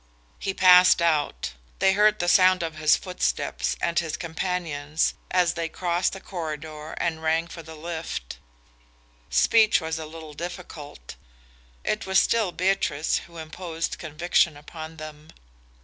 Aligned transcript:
He 0.39 0.55
passed 0.55 0.99
out. 0.99 1.53
They 1.77 1.93
heard 1.93 2.17
the 2.17 2.27
sound 2.27 2.63
of 2.63 2.77
his 2.77 2.95
footsteps 2.97 3.77
and 3.79 3.99
his 3.99 4.17
companion's, 4.17 5.13
as 5.29 5.53
they 5.53 5.69
crossed 5.69 6.13
the 6.13 6.19
corridor 6.19 6.93
and 6.93 7.21
rang 7.21 7.45
for 7.47 7.61
the 7.61 7.75
lift. 7.75 8.39
Speech 9.29 9.79
was 9.79 9.99
a 9.99 10.07
little 10.07 10.33
difficult. 10.33 11.17
It 11.83 12.07
was 12.07 12.17
still 12.17 12.51
Beatrice 12.51 13.19
who 13.27 13.37
imposed 13.37 13.99
conviction 13.99 14.57
upon 14.57 14.97
them. 14.97 15.27